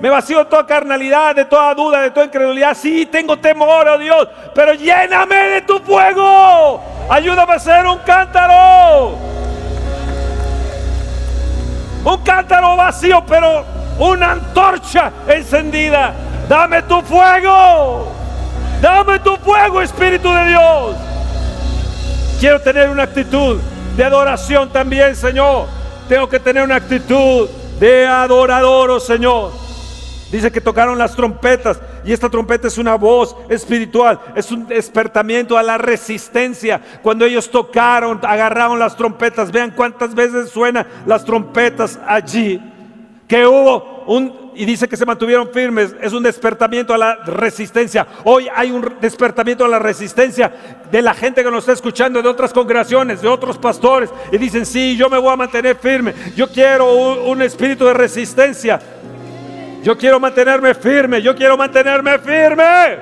[0.00, 2.76] Me vacío de toda carnalidad, de toda duda, de toda incredulidad.
[2.76, 6.82] Sí, tengo temor, oh Dios, pero lléname de tu fuego.
[7.08, 9.16] Ayúdame a ser un cántaro.
[12.04, 13.64] Un cántaro vacío, pero
[13.98, 16.12] una antorcha encendida
[16.52, 18.12] Dame tu fuego.
[18.82, 20.96] Dame tu fuego, Espíritu de Dios.
[22.40, 23.58] Quiero tener una actitud
[23.96, 25.66] de adoración también, Señor.
[26.10, 27.48] Tengo que tener una actitud
[27.80, 29.50] de adorador, oh Señor.
[30.30, 35.56] Dice que tocaron las trompetas y esta trompeta es una voz espiritual, es un despertamiento
[35.56, 36.82] a la resistencia.
[37.02, 42.71] Cuando ellos tocaron, agarraron las trompetas, vean cuántas veces suenan las trompetas allí.
[43.28, 48.06] Que hubo un, y dice que se mantuvieron firmes, es un despertamiento a la resistencia.
[48.24, 50.52] Hoy hay un despertamiento a la resistencia
[50.90, 54.66] de la gente que nos está escuchando, de otras congregaciones, de otros pastores, y dicen,
[54.66, 58.80] sí, yo me voy a mantener firme, yo quiero un espíritu de resistencia.
[59.82, 62.98] Yo quiero mantenerme firme, yo quiero mantenerme firme.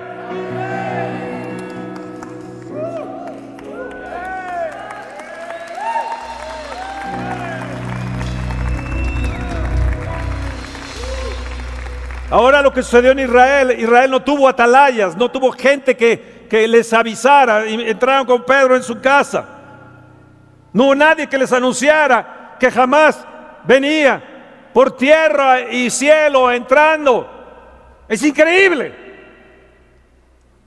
[12.31, 16.69] Ahora lo que sucedió en Israel, Israel no tuvo atalayas, no tuvo gente que, que
[16.69, 19.45] les avisara y entraron con Pedro en su casa.
[20.73, 23.27] No hubo nadie que les anunciara que jamás
[23.65, 24.23] venía
[24.73, 27.29] por tierra y cielo entrando.
[28.09, 28.95] Es increíble.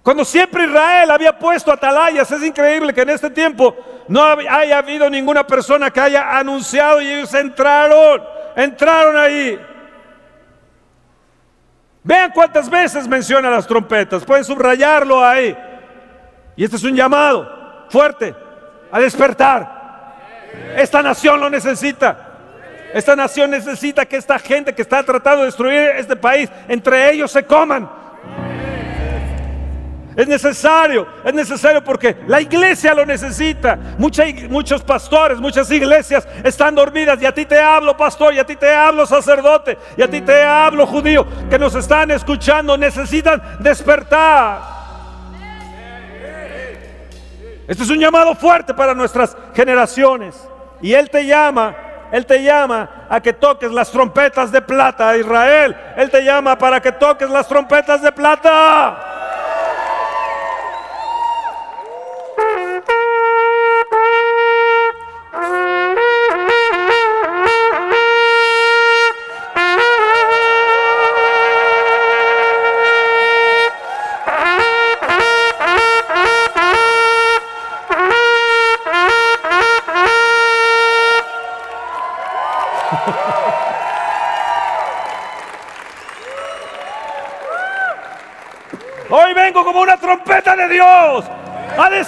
[0.01, 3.73] Cuando siempre Israel había puesto atalayas, es increíble que en este tiempo
[4.09, 8.21] no haya habido ninguna persona que haya anunciado y ellos entraron,
[8.57, 9.57] entraron ahí.
[12.03, 15.57] Vean cuántas veces menciona las trompetas, pueden subrayarlo ahí.
[16.55, 18.35] Y este es un llamado fuerte
[18.91, 19.83] a despertar.
[20.75, 22.29] Esta nación lo necesita.
[22.93, 27.31] Esta nación necesita que esta gente que está tratando de destruir este país, entre ellos
[27.31, 27.89] se coman.
[30.15, 33.77] Es necesario, es necesario porque la iglesia lo necesita.
[33.97, 38.55] muchos pastores, muchas iglesias están dormidas y a ti te hablo pastor, y a ti
[38.55, 44.61] te hablo sacerdote, y a ti te hablo judío, que nos están escuchando, necesitan despertar.
[47.67, 50.35] Este es un llamado fuerte para nuestras generaciones.
[50.81, 51.75] Y Él te llama
[52.13, 55.75] él te llama a que toques las trompetas de plata, Israel.
[55.97, 59.12] Él te llama para que toques las trompetas de plata.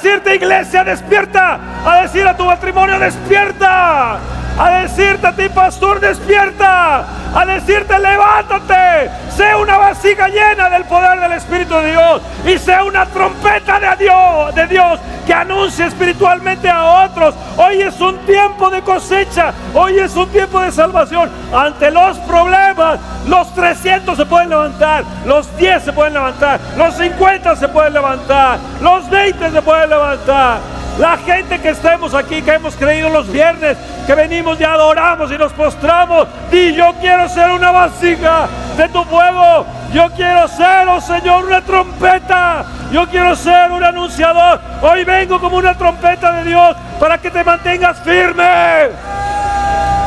[0.06, 1.60] Decirte iglesia, despierta.
[1.84, 4.20] A decir a tu matrimonio, despierta.
[4.58, 7.06] A decirte a ti pastor, despierta.
[7.34, 9.10] A decirte, levántate.
[9.36, 12.22] Sé una vasija llena del poder del Espíritu de Dios.
[12.46, 17.34] Y sea una trompeta de Dios, de Dios que anuncie espiritualmente a otros.
[17.58, 21.32] Hoy es un tiempo de cosecha, hoy es un tiempo de salvación.
[21.52, 27.56] Ante los problemas, los 300 se pueden levantar, los 10 se pueden levantar, los 50
[27.56, 30.60] se pueden levantar, los 20 se pueden levantar.
[31.00, 35.38] La gente que estemos aquí, que hemos creído los viernes, que venimos y adoramos y
[35.38, 41.02] nos postramos, di yo quiero ser una vasija de tu fuego, yo quiero ser, oh
[41.02, 44.62] Señor, una trompeta, yo quiero ser un anunciador.
[44.82, 48.90] Hoy vengo como una trompeta de Dios para que te mantengas firme,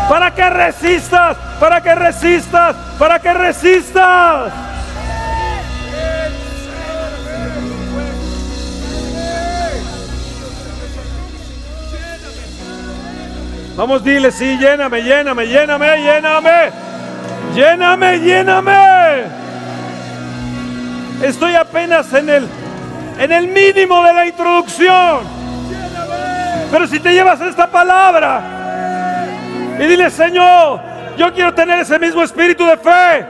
[0.08, 4.52] para que resistas, para que resistas, para que resistas.
[13.76, 16.70] Vamos, dile, sí, lléname, lléname, lléname, lléname.
[17.54, 19.24] Lléname, lléname.
[21.22, 22.48] Estoy apenas en el
[23.18, 25.20] en el mínimo de la introducción.
[26.70, 28.57] Pero si te llevas esta palabra
[29.78, 30.80] y dile, Señor,
[31.16, 33.26] yo quiero tener ese mismo espíritu de fe,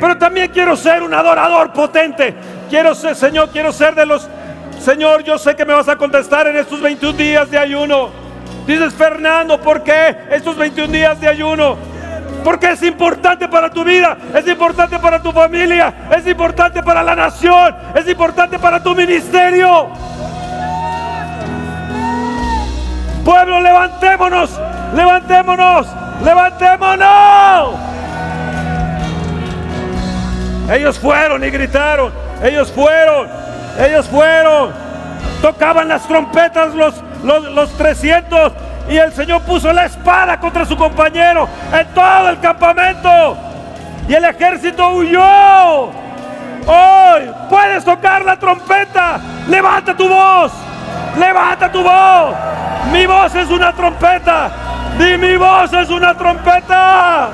[0.00, 2.34] pero también quiero ser un adorador potente.
[2.68, 4.28] Quiero ser, Señor, quiero ser de los
[4.80, 8.10] Señor, yo sé que me vas a contestar en estos 21 días de ayuno.
[8.66, 11.76] Dices, Fernando, ¿por qué estos 21 días de ayuno?
[12.44, 17.16] Porque es importante para tu vida, es importante para tu familia, es importante para la
[17.16, 19.88] nación, es importante para tu ministerio.
[23.26, 24.50] Pueblo, levantémonos,
[24.94, 25.86] levantémonos,
[26.22, 27.74] levantémonos.
[30.70, 33.28] Ellos fueron y gritaron, ellos fueron,
[33.80, 34.70] ellos fueron.
[35.42, 38.52] Tocaban las trompetas los los, 300
[38.88, 43.36] y el Señor puso la espada contra su compañero en todo el campamento.
[44.08, 45.86] Y el ejército huyó.
[46.64, 49.18] Hoy puedes tocar la trompeta.
[49.48, 50.52] Levanta tu voz.
[51.18, 52.55] Levanta tu voz.
[52.92, 54.50] Mi voz es una trompeta.
[54.98, 57.28] Di mi voz es una trompeta.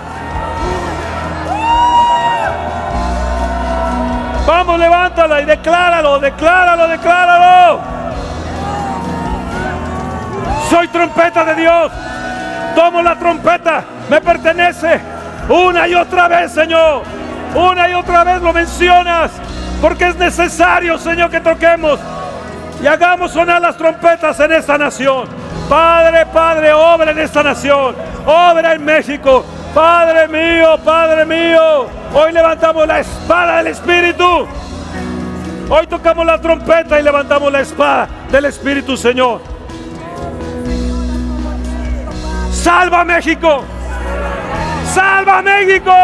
[4.46, 7.80] Vamos, levántala y decláralo, decláralo, decláralo.
[10.68, 11.92] Soy trompeta de Dios.
[12.74, 15.00] Tomo la trompeta, me pertenece.
[15.48, 17.02] Una y otra vez, Señor.
[17.54, 19.30] Una y otra vez lo mencionas.
[19.80, 21.98] Porque es necesario, Señor, que toquemos
[22.82, 25.41] y hagamos sonar las trompetas en esta nación.
[25.72, 27.96] Padre, Padre, obra en esta nación.
[28.26, 29.42] Obra en México.
[29.74, 31.86] Padre mío, Padre mío.
[32.12, 34.46] Hoy levantamos la espada del Espíritu.
[35.70, 39.40] Hoy tocamos la trompeta y levantamos la espada del Espíritu, Señor.
[42.52, 43.64] Salva México.
[44.92, 45.94] Salva México.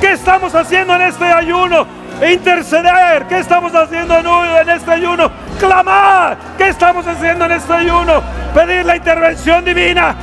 [0.00, 2.01] ¿Qué estamos haciendo en este ayuno?
[2.30, 3.26] Interceder.
[3.28, 4.18] ¿Qué estamos haciendo
[4.60, 5.30] en este ayuno?
[5.58, 6.36] Clamar.
[6.56, 8.22] ¿Qué estamos haciendo en este ayuno?
[8.54, 10.14] Pedir la intervención divina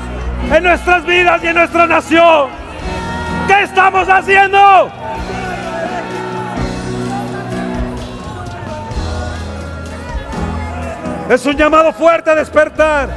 [0.53, 2.47] en nuestras vidas y en nuestra nación.
[3.47, 4.91] ¿Qué estamos haciendo?
[11.29, 13.09] Es un llamado fuerte a despertar.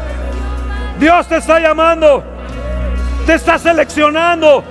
[0.99, 2.25] Dios te está llamando.
[3.27, 4.65] Te está seleccionando.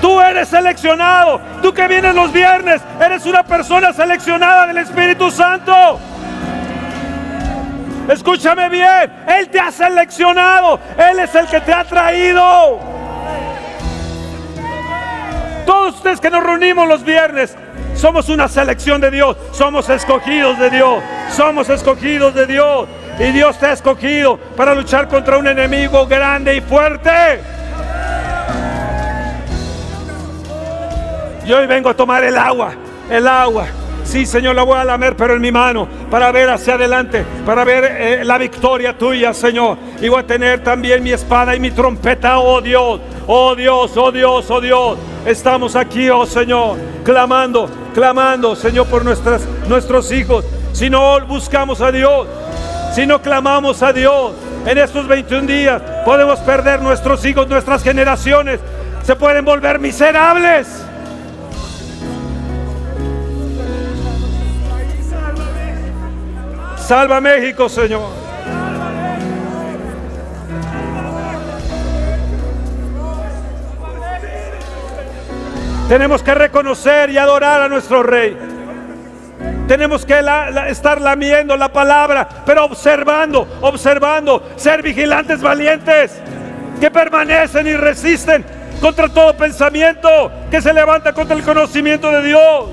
[0.00, 1.40] Tú eres seleccionado.
[1.62, 6.00] Tú que vienes los viernes, eres una persona seleccionada del Espíritu Santo.
[8.08, 12.78] Escúchame bien, Él te ha seleccionado, Él es el que te ha traído.
[15.64, 17.56] Todos ustedes que nos reunimos los viernes,
[17.94, 22.88] somos una selección de Dios, somos escogidos de Dios, somos escogidos de Dios.
[23.18, 27.40] Y Dios te ha escogido para luchar contra un enemigo grande y fuerte.
[31.46, 32.72] Y hoy vengo a tomar el agua,
[33.10, 33.66] el agua
[34.04, 37.64] Sí, Señor, la voy a lamer, pero en mi mano, para ver hacia adelante, para
[37.64, 39.78] ver eh, la victoria tuya, Señor.
[40.00, 44.12] Y voy a tener también mi espada y mi trompeta, oh Dios, oh Dios, oh
[44.12, 44.98] Dios, oh Dios.
[45.26, 50.44] Estamos aquí, oh Señor, clamando, clamando, Señor, por nuestras, nuestros hijos.
[50.72, 52.28] Si no buscamos a Dios,
[52.94, 54.32] si no clamamos a Dios,
[54.66, 58.60] en estos 21 días podemos perder nuestros hijos, nuestras generaciones.
[59.02, 60.83] Se pueden volver miserables.
[66.86, 68.10] Salva México, Señor.
[75.88, 78.36] Tenemos que reconocer y adorar a nuestro Rey.
[79.66, 80.22] Tenemos que
[80.68, 86.20] estar lamiendo la palabra, pero observando, observando, ser vigilantes valientes
[86.78, 88.44] que permanecen y resisten
[88.82, 92.64] contra todo pensamiento que se levanta contra el conocimiento de Dios.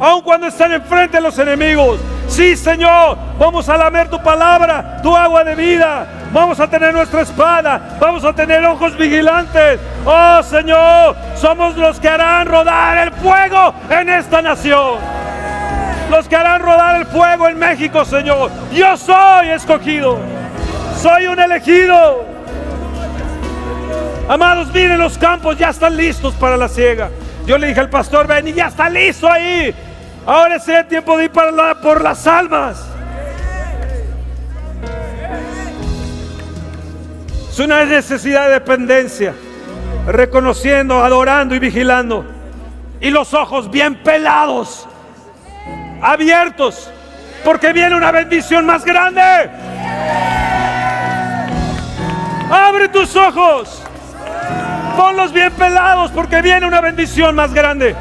[0.00, 5.16] Aun cuando están enfrente de los enemigos, Sí, Señor, vamos a lamer tu palabra, tu
[5.16, 6.06] agua de vida.
[6.32, 9.80] Vamos a tener nuestra espada, vamos a tener ojos vigilantes.
[10.04, 14.98] Oh Señor, somos los que harán rodar el fuego en esta nación.
[16.10, 18.50] Los que harán rodar el fuego en México, Señor.
[18.72, 20.18] Yo soy escogido.
[21.00, 22.26] Soy un elegido.
[24.28, 27.10] Amados, miren los campos, ya están listos para la siega.
[27.46, 29.74] Yo le dije al pastor, ven y ya está listo ahí.
[30.26, 32.84] Ahora es el tiempo de ir para por las almas.
[37.48, 39.34] Es una necesidad de dependencia,
[40.08, 42.26] reconociendo, adorando y vigilando.
[43.00, 44.88] Y los ojos bien pelados,
[46.02, 46.90] abiertos,
[47.44, 49.22] porque viene una bendición más grande.
[52.50, 53.80] Abre tus ojos,
[54.96, 57.94] ponlos bien pelados, porque viene una bendición más grande.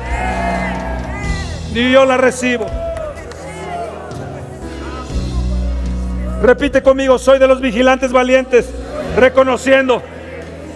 [1.75, 2.65] Y yo la recibo.
[6.41, 8.69] Repite conmigo, soy de los vigilantes valientes,
[9.17, 10.01] reconociendo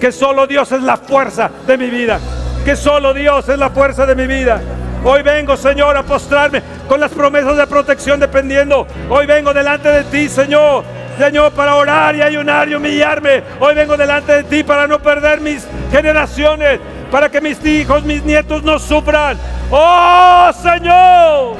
[0.01, 2.19] que solo Dios es la fuerza de mi vida,
[2.65, 4.61] que solo Dios es la fuerza de mi vida.
[5.05, 8.85] Hoy vengo, Señor, a postrarme con las promesas de protección dependiendo.
[9.09, 10.83] Hoy vengo delante de ti, Señor.
[11.17, 13.43] Señor, para orar y ayunar y humillarme.
[13.61, 16.79] Hoy vengo delante de ti para no perder mis generaciones,
[17.11, 19.37] para que mis hijos, mis nietos no sufran.
[19.71, 21.57] Oh Señor.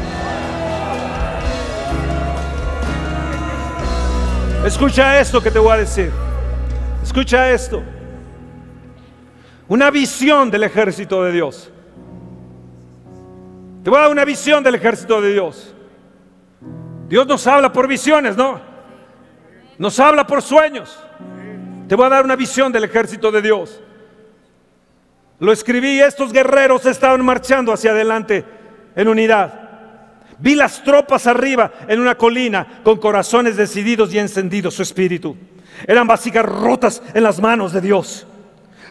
[4.65, 6.11] Escucha esto que te voy a decir.
[7.03, 7.81] Escucha esto.
[9.67, 11.71] Una visión del ejército de Dios.
[13.83, 15.73] Te voy a dar una visión del ejército de Dios.
[17.07, 18.59] Dios nos habla por visiones, ¿no?
[19.77, 20.99] Nos habla por sueños.
[21.87, 23.81] Te voy a dar una visión del ejército de Dios.
[25.39, 28.43] Lo escribí, estos guerreros estaban marchando hacia adelante
[28.95, 29.69] en unidad.
[30.37, 35.35] Vi las tropas arriba en una colina con corazones decididos y encendidos su espíritu.
[35.87, 38.27] Eran vasijas rotas en las manos de Dios,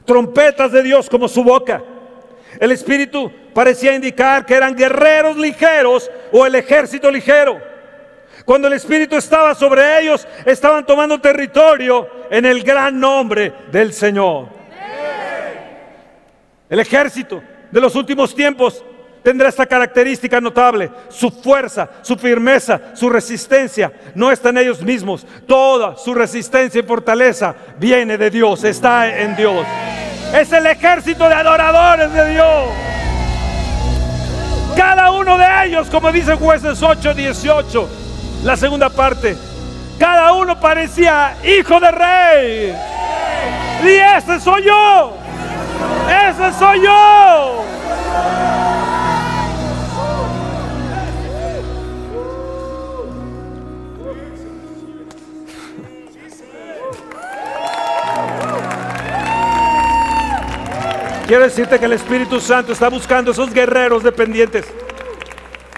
[0.04, 1.82] trompetas de Dios como su boca.
[2.58, 7.60] El espíritu parecía indicar que eran guerreros ligeros o el ejército ligero.
[8.46, 14.57] Cuando el espíritu estaba sobre ellos, estaban tomando territorio en el gran nombre del Señor.
[16.68, 18.84] El ejército de los últimos tiempos
[19.22, 20.90] tendrá esta característica notable.
[21.08, 25.26] Su fuerza, su firmeza, su resistencia no está en ellos mismos.
[25.46, 29.66] Toda su resistencia y fortaleza viene de Dios, está en Dios.
[30.34, 32.68] Es el ejército de adoradores de Dios.
[34.76, 37.88] Cada uno de ellos, como dice jueces 8, 18,
[38.44, 39.36] la segunda parte,
[39.98, 42.76] cada uno parecía hijo de rey.
[43.84, 45.27] Y ese soy yo.
[46.28, 47.64] Ese soy yo.
[61.26, 64.64] Quiero decirte que el Espíritu Santo está buscando esos guerreros dependientes.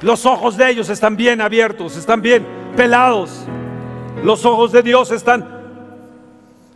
[0.00, 2.46] Los ojos de ellos están bien abiertos, están bien
[2.76, 3.46] pelados.
[4.22, 5.59] Los ojos de Dios están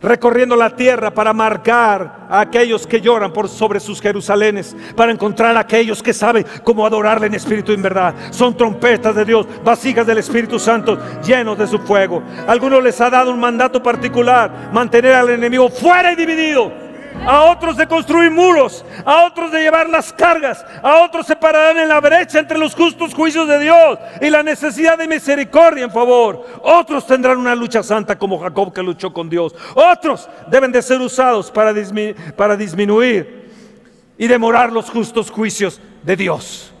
[0.01, 5.55] recorriendo la tierra para marcar a aquellos que lloran por sobre sus Jerusalenes, para encontrar
[5.57, 8.13] a aquellos que saben cómo adorarle en espíritu y en verdad.
[8.31, 12.21] Son trompetas de Dios, vasijas del Espíritu Santo, llenos de su fuego.
[12.47, 16.84] Algunos les ha dado un mandato particular, mantener al enemigo fuera y dividido
[17.25, 21.77] a otros de construir muros, a otros de llevar las cargas, a otros se pararán
[21.79, 25.91] en la brecha entre los justos juicios de Dios y la necesidad de misericordia en
[25.91, 26.45] favor.
[26.61, 29.55] Otros tendrán una lucha santa como Jacob que luchó con Dios.
[29.73, 31.73] Otros deben de ser usados para,
[32.35, 33.51] para disminuir
[34.17, 36.71] y demorar los justos juicios de Dios.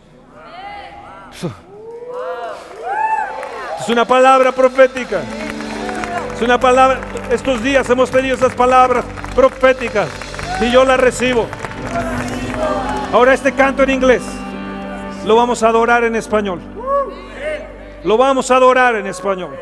[3.79, 5.21] Es una palabra profética.
[6.33, 6.99] Es una palabra,
[7.31, 10.09] estos días hemos tenido esas palabras proféticas
[10.61, 11.47] y yo las recibo.
[13.11, 14.23] Ahora este canto en inglés
[15.25, 16.61] lo vamos a adorar en español.
[18.03, 19.55] Lo vamos a adorar en español.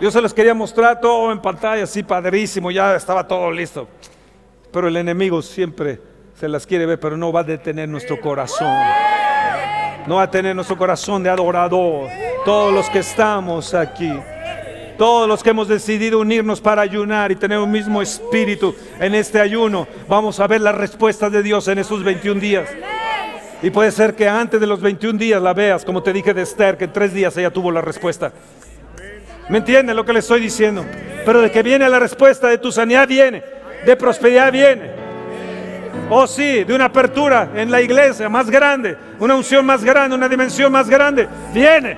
[0.00, 3.86] Yo se los quería mostrar todo en pantalla, así padrísimo, ya estaba todo listo.
[4.72, 6.00] Pero el enemigo siempre
[6.34, 8.74] se las quiere ver, pero no va a detener nuestro corazón.
[10.06, 12.08] No va a tener nuestro corazón de adorador.
[12.44, 14.12] Todos los que estamos aquí.
[15.02, 19.40] Todos los que hemos decidido unirnos para ayunar y tener un mismo espíritu en este
[19.40, 22.68] ayuno, vamos a ver la respuesta de Dios en esos 21 días.
[23.64, 26.42] Y puede ser que antes de los 21 días la veas, como te dije de
[26.42, 28.32] Esther, que en tres días ella tuvo la respuesta.
[29.48, 30.84] ¿Me entienden lo que le estoy diciendo?
[31.26, 33.42] Pero de que viene la respuesta de tu sanidad viene,
[33.84, 34.88] de prosperidad viene.
[36.10, 40.28] Oh sí, de una apertura en la iglesia más grande, una unción más grande, una
[40.28, 41.26] dimensión más grande.
[41.52, 41.96] Viene,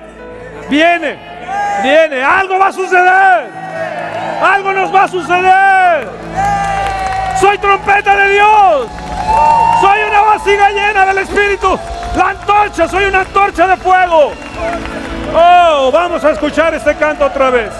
[0.71, 1.34] viene.
[1.83, 3.49] Viene, algo va a suceder.
[4.41, 6.07] Algo nos va a suceder.
[7.39, 8.87] Soy trompeta de Dios.
[9.81, 11.79] Soy una vasija llena del Espíritu.
[12.15, 14.31] La antorcha, soy una antorcha de fuego.
[15.35, 17.71] Oh, vamos a escuchar este canto otra vez.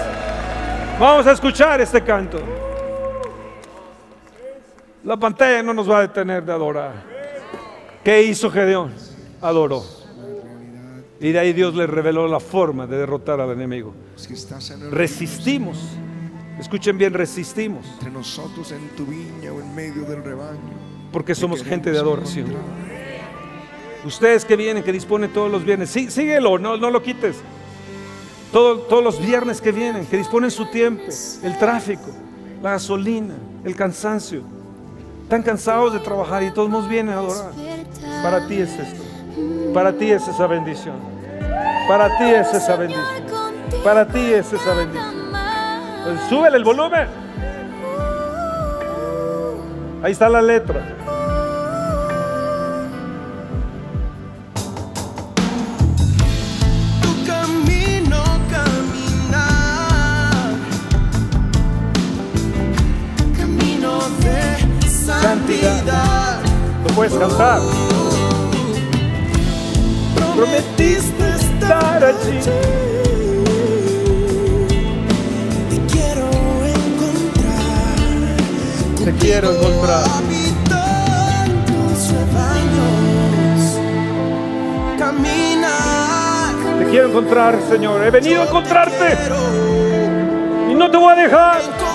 [0.98, 2.38] Vamos a escuchar este canto.
[5.04, 6.92] La pantalla no nos va a detener de adorar.
[8.02, 8.94] ¿Qué hizo Gedeón?
[9.40, 9.95] Adoró.
[11.20, 13.94] Y de ahí Dios le reveló la forma de derrotar al enemigo.
[14.90, 15.78] Resistimos.
[16.58, 17.86] Escuchen bien, resistimos.
[17.94, 20.60] Entre nosotros en tu viña o en medio del rebaño.
[21.12, 22.54] Porque somos gente de adoración.
[24.04, 27.36] Ustedes que vienen, que disponen todos los viernes, sí, síguelo, no, no lo quites.
[28.52, 31.02] todos los viernes que vienen, que disponen su tiempo,
[31.42, 32.10] el tráfico,
[32.62, 34.42] la gasolina, el cansancio.
[35.24, 37.50] Están cansados de trabajar y todos nos vienen a adorar.
[38.22, 39.02] Para ti es esto.
[39.74, 40.96] Para ti es esa bendición.
[41.86, 43.04] Para ti es esa bendición.
[43.84, 45.14] Para ti es esa bendición.
[46.04, 47.06] Pues súbele el volumen.
[50.02, 50.80] Ahí está la letra.
[57.02, 59.52] Tu camino caminar.
[63.36, 66.40] Camino de santidad.
[66.86, 67.60] Lo puedes cantar.
[70.36, 72.40] Prometiste estar allí.
[75.70, 76.28] Te quiero
[76.76, 77.96] encontrar.
[79.04, 80.04] Te quiero encontrar.
[86.78, 88.04] Te quiero encontrar, Señor.
[88.04, 89.16] He venido a encontrarte
[90.70, 91.85] y no te voy a dejar.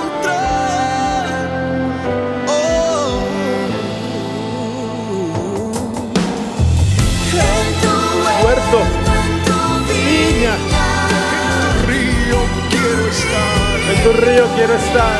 [14.55, 15.19] Quiero estar.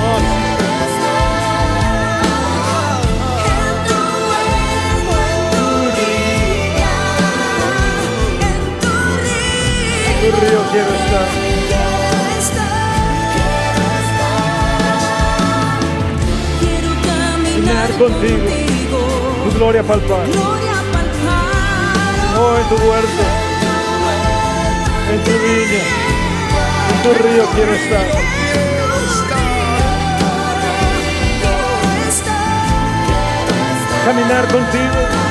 [0.00, 0.18] Oh,
[10.20, 11.28] tu río quiero estar.
[16.60, 18.48] Quiero caminar contigo.
[19.44, 20.26] Tu gloria palpar.
[22.36, 23.24] Oh, en tu huerto,
[25.12, 26.03] en tu viña, en
[27.04, 28.06] tu río quiero estar.
[34.06, 35.23] Caminar contigo.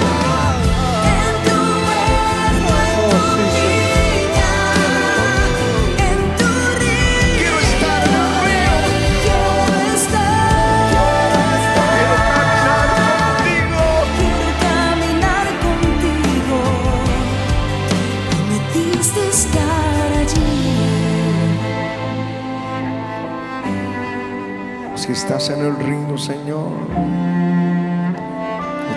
[25.03, 26.71] Si estás en el río, Señor,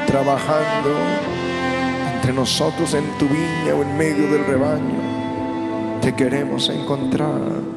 [0.07, 0.90] trabajando
[2.14, 7.76] entre nosotros en tu viña o en medio del rebaño, te queremos encontrar.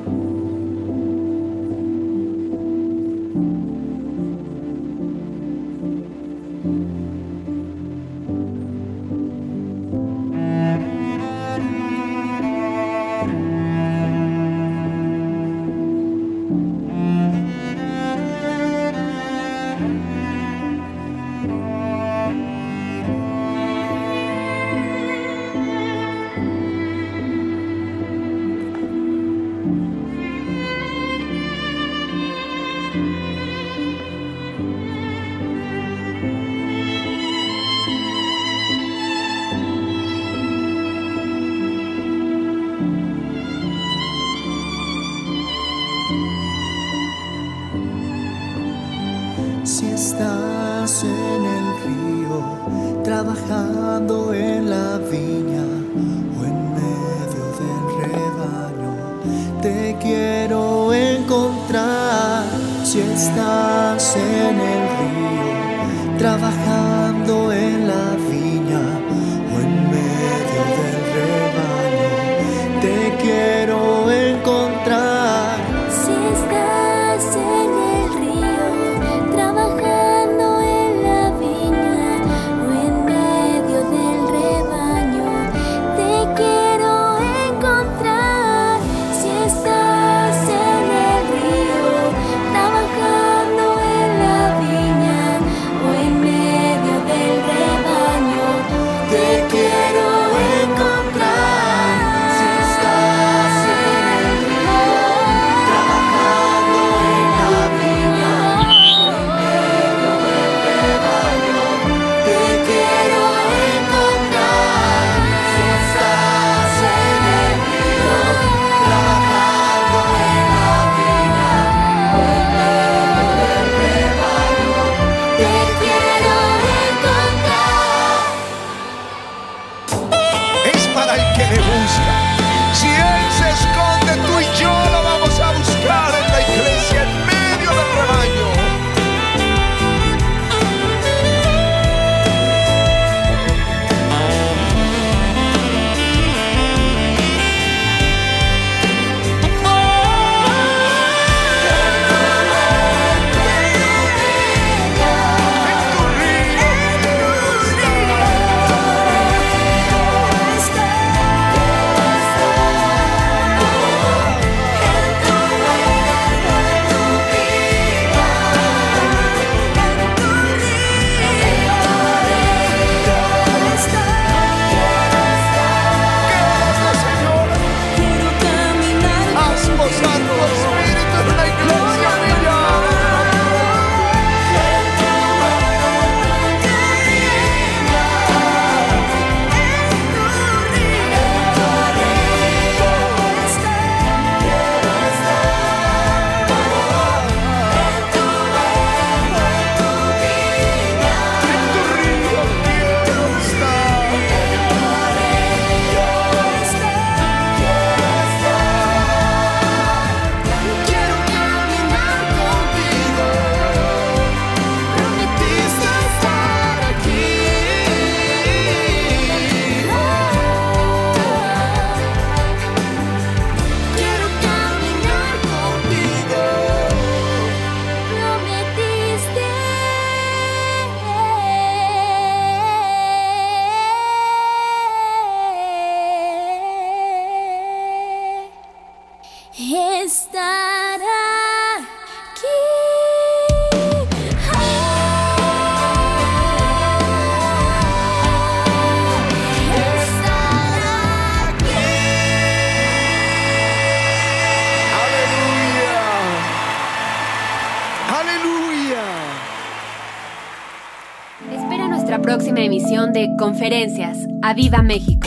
[263.70, 264.18] Conferencias.
[264.42, 265.19] ¡A Viva México!